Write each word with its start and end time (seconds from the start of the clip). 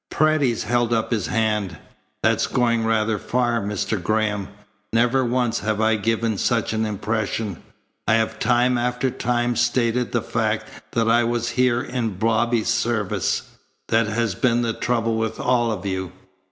Paredes 0.09 0.63
held 0.63 0.91
up 0.91 1.11
his 1.11 1.27
hand. 1.27 1.77
"That's 2.23 2.47
going 2.47 2.83
rather 2.85 3.19
far, 3.19 3.61
Mr. 3.61 4.01
Graham. 4.01 4.47
Never 4.91 5.23
once 5.23 5.59
have 5.59 5.79
I 5.79 5.95
given 5.95 6.39
such 6.39 6.73
an 6.73 6.87
impression. 6.87 7.61
I 8.07 8.15
have 8.15 8.39
time 8.39 8.79
after 8.79 9.11
time 9.11 9.55
stated 9.55 10.11
the 10.11 10.23
fact 10.23 10.69
that 10.93 11.07
I 11.07 11.23
was 11.23 11.49
here 11.49 11.83
in 11.83 12.17
Bobby's 12.17 12.69
service. 12.69 13.43
That 13.89 14.07
has 14.07 14.33
been 14.33 14.63
the 14.63 14.73
trouble 14.73 15.17
with 15.17 15.39
all 15.39 15.71
of 15.71 15.85
you. 15.85 16.11